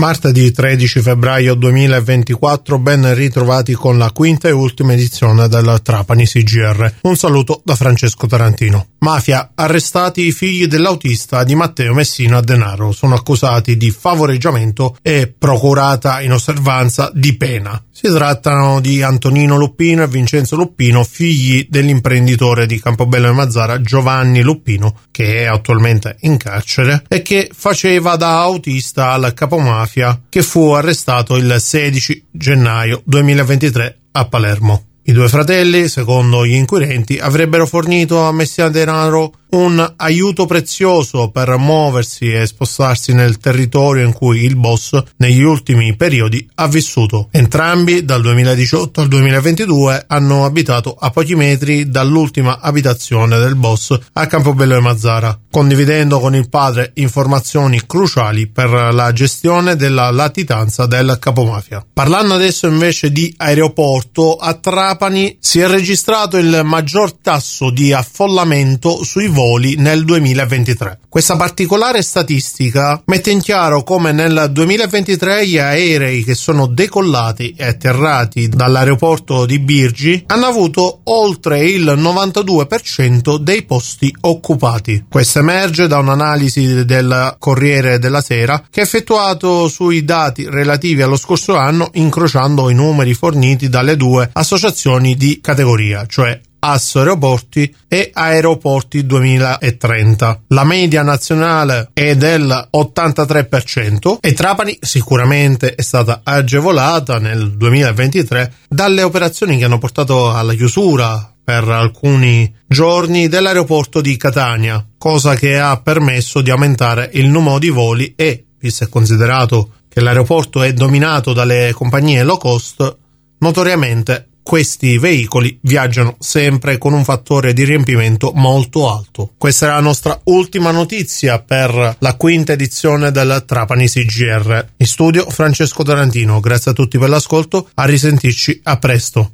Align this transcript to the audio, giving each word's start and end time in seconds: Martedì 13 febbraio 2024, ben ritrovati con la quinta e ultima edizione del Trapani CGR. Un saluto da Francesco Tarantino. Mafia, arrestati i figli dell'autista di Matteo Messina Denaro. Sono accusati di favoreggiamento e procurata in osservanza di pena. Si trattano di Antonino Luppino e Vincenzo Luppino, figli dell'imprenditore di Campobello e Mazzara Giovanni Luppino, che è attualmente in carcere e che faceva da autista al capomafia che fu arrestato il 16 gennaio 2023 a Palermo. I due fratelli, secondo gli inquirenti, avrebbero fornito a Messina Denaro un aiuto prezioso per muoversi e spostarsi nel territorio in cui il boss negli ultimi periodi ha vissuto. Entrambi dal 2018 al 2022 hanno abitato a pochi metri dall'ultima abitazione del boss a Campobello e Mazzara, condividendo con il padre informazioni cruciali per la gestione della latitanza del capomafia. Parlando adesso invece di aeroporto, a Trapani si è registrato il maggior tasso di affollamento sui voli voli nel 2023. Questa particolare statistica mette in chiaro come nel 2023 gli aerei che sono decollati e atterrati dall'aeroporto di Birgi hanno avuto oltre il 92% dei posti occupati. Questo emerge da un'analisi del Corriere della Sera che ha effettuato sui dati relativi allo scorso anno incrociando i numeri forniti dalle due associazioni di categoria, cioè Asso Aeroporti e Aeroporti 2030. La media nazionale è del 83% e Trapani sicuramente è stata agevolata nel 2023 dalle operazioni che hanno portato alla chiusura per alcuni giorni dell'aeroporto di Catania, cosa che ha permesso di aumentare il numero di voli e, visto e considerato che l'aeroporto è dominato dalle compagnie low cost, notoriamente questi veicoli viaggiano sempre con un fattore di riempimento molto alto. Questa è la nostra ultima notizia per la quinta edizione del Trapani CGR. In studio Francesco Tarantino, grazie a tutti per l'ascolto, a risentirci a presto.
Martedì 0.00 0.50
13 0.50 1.02
febbraio 1.02 1.52
2024, 1.52 2.78
ben 2.78 3.14
ritrovati 3.14 3.74
con 3.74 3.98
la 3.98 4.10
quinta 4.12 4.48
e 4.48 4.50
ultima 4.50 4.94
edizione 4.94 5.46
del 5.46 5.80
Trapani 5.82 6.24
CGR. 6.24 6.90
Un 7.02 7.16
saluto 7.16 7.60
da 7.62 7.74
Francesco 7.74 8.26
Tarantino. 8.26 8.86
Mafia, 9.00 9.50
arrestati 9.54 10.22
i 10.22 10.32
figli 10.32 10.66
dell'autista 10.66 11.44
di 11.44 11.54
Matteo 11.54 11.92
Messina 11.92 12.40
Denaro. 12.40 12.92
Sono 12.92 13.14
accusati 13.14 13.76
di 13.76 13.90
favoreggiamento 13.90 14.96
e 15.02 15.26
procurata 15.26 16.22
in 16.22 16.32
osservanza 16.32 17.10
di 17.12 17.36
pena. 17.36 17.78
Si 18.02 18.08
trattano 18.08 18.80
di 18.80 19.02
Antonino 19.02 19.58
Luppino 19.58 20.02
e 20.02 20.08
Vincenzo 20.08 20.56
Luppino, 20.56 21.04
figli 21.04 21.66
dell'imprenditore 21.68 22.64
di 22.64 22.80
Campobello 22.80 23.28
e 23.28 23.32
Mazzara 23.32 23.82
Giovanni 23.82 24.40
Luppino, 24.40 25.00
che 25.10 25.40
è 25.40 25.44
attualmente 25.44 26.16
in 26.20 26.38
carcere 26.38 27.02
e 27.06 27.20
che 27.20 27.50
faceva 27.52 28.16
da 28.16 28.40
autista 28.40 29.10
al 29.10 29.34
capomafia 29.34 30.18
che 30.30 30.42
fu 30.42 30.70
arrestato 30.70 31.36
il 31.36 31.54
16 31.58 32.28
gennaio 32.30 33.02
2023 33.04 33.98
a 34.12 34.24
Palermo. 34.24 34.84
I 35.02 35.12
due 35.12 35.28
fratelli, 35.28 35.86
secondo 35.86 36.46
gli 36.46 36.54
inquirenti, 36.54 37.18
avrebbero 37.18 37.66
fornito 37.66 38.22
a 38.22 38.32
Messina 38.32 38.70
Denaro 38.70 39.39
un 39.50 39.94
aiuto 39.96 40.46
prezioso 40.46 41.30
per 41.30 41.56
muoversi 41.56 42.30
e 42.30 42.46
spostarsi 42.46 43.12
nel 43.12 43.38
territorio 43.38 44.04
in 44.04 44.12
cui 44.12 44.44
il 44.44 44.56
boss 44.56 45.02
negli 45.16 45.42
ultimi 45.42 45.96
periodi 45.96 46.48
ha 46.56 46.68
vissuto. 46.68 47.28
Entrambi 47.30 48.04
dal 48.04 48.20
2018 48.22 49.00
al 49.00 49.08
2022 49.08 50.04
hanno 50.06 50.44
abitato 50.44 50.96
a 50.98 51.10
pochi 51.10 51.34
metri 51.34 51.88
dall'ultima 51.88 52.60
abitazione 52.60 53.38
del 53.38 53.56
boss 53.56 53.98
a 54.12 54.26
Campobello 54.26 54.76
e 54.76 54.80
Mazzara, 54.80 55.38
condividendo 55.50 56.20
con 56.20 56.34
il 56.34 56.48
padre 56.48 56.92
informazioni 56.94 57.84
cruciali 57.86 58.46
per 58.46 58.70
la 58.70 59.12
gestione 59.12 59.76
della 59.76 60.10
latitanza 60.10 60.86
del 60.86 61.16
capomafia. 61.18 61.84
Parlando 61.92 62.34
adesso 62.34 62.66
invece 62.68 63.10
di 63.10 63.32
aeroporto, 63.36 64.36
a 64.36 64.54
Trapani 64.54 65.36
si 65.40 65.60
è 65.60 65.66
registrato 65.66 66.36
il 66.36 66.60
maggior 66.64 67.12
tasso 67.12 67.70
di 67.70 67.92
affollamento 67.92 69.02
sui 69.02 69.26
voli 69.26 69.38
voli 69.40 69.76
nel 69.76 70.04
2023. 70.04 70.98
Questa 71.08 71.36
particolare 71.36 72.02
statistica 72.02 73.02
mette 73.06 73.30
in 73.30 73.40
chiaro 73.40 73.82
come 73.82 74.12
nel 74.12 74.50
2023 74.52 75.46
gli 75.46 75.56
aerei 75.56 76.22
che 76.22 76.34
sono 76.34 76.66
decollati 76.66 77.54
e 77.56 77.64
atterrati 77.64 78.48
dall'aeroporto 78.50 79.46
di 79.46 79.58
Birgi 79.58 80.24
hanno 80.26 80.44
avuto 80.44 81.00
oltre 81.04 81.64
il 81.64 81.84
92% 81.84 83.38
dei 83.38 83.62
posti 83.62 84.14
occupati. 84.20 85.06
Questo 85.08 85.38
emerge 85.38 85.86
da 85.86 85.98
un'analisi 85.98 86.84
del 86.84 87.36
Corriere 87.38 87.98
della 87.98 88.20
Sera 88.20 88.62
che 88.70 88.80
ha 88.80 88.84
effettuato 88.84 89.68
sui 89.68 90.04
dati 90.04 90.46
relativi 90.48 91.00
allo 91.00 91.16
scorso 91.16 91.56
anno 91.56 91.88
incrociando 91.94 92.68
i 92.68 92.74
numeri 92.74 93.14
forniti 93.14 93.70
dalle 93.70 93.96
due 93.96 94.28
associazioni 94.32 95.16
di 95.16 95.40
categoria, 95.40 96.04
cioè 96.06 96.38
Asso 96.60 96.98
Aeroporti 96.98 97.74
e 97.88 98.10
Aeroporti 98.12 99.04
2030. 99.04 100.42
La 100.48 100.64
media 100.64 101.02
nazionale 101.02 101.90
è 101.92 102.16
del 102.16 102.68
83% 102.72 104.18
e 104.20 104.32
Trapani 104.32 104.78
sicuramente 104.80 105.74
è 105.74 105.82
stata 105.82 106.20
agevolata 106.22 107.18
nel 107.18 107.56
2023 107.56 108.52
dalle 108.68 109.02
operazioni 109.02 109.58
che 109.58 109.64
hanno 109.64 109.78
portato 109.78 110.32
alla 110.32 110.54
chiusura 110.54 111.34
per 111.42 111.68
alcuni 111.68 112.54
giorni 112.66 113.26
dell'aeroporto 113.26 114.00
di 114.00 114.16
Catania, 114.16 114.86
cosa 114.96 115.34
che 115.34 115.58
ha 115.58 115.80
permesso 115.80 116.42
di 116.42 116.50
aumentare 116.50 117.10
il 117.14 117.28
numero 117.28 117.58
di 117.58 117.70
voli 117.70 118.12
e, 118.14 118.44
visto 118.60 118.84
e 118.84 118.88
considerato 118.88 119.72
che 119.88 120.00
l'aeroporto 120.00 120.62
è 120.62 120.72
dominato 120.72 121.32
dalle 121.32 121.72
compagnie 121.74 122.22
low 122.22 122.38
cost, 122.38 122.96
notoriamente 123.38 124.28
questi 124.42 124.98
veicoli 124.98 125.58
viaggiano 125.62 126.16
sempre 126.18 126.78
con 126.78 126.92
un 126.92 127.04
fattore 127.04 127.52
di 127.52 127.64
riempimento 127.64 128.32
molto 128.34 128.92
alto. 128.92 129.30
Questa 129.36 129.66
è 129.66 129.68
la 129.68 129.80
nostra 129.80 130.20
ultima 130.24 130.70
notizia 130.70 131.40
per 131.40 131.96
la 131.98 132.14
quinta 132.14 132.52
edizione 132.52 133.10
del 133.10 133.44
Trapani 133.46 133.88
CGR. 133.88 134.66
In 134.76 134.86
studio 134.86 135.28
Francesco 135.28 135.82
Tarantino, 135.82 136.40
grazie 136.40 136.70
a 136.70 136.74
tutti 136.74 136.98
per 136.98 137.08
l'ascolto, 137.08 137.68
a 137.74 137.84
risentirci 137.84 138.60
a 138.64 138.78
presto. 138.78 139.28